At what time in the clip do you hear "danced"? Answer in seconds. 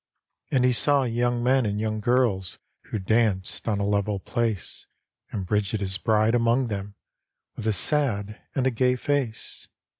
2.97-3.67